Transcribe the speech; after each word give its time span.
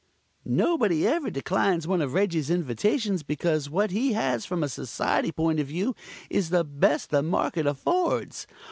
Nobody 0.45 1.05
ever 1.05 1.29
declines 1.29 1.87
one 1.87 2.01
of 2.01 2.15
Reggie's 2.15 2.49
invitations, 2.49 3.21
because 3.21 3.69
what 3.69 3.91
he 3.91 4.13
has 4.13 4.47
from 4.47 4.63
a 4.63 4.67
Society 4.67 5.31
point 5.31 5.59
of 5.59 5.67
view 5.67 5.93
is 6.27 6.49
the 6.49 6.63
best 6.63 7.11
the 7.11 7.21
market 7.21 7.67
affords. 7.67 8.47